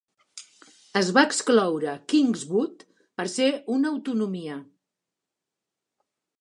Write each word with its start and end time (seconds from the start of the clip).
Es 1.01 1.11
va 1.17 1.23
excloure 1.31 1.93
Kingswood 2.15 2.83
per 3.21 3.29
ser 3.35 3.53
una 3.77 3.95
autonomia. 3.95 4.59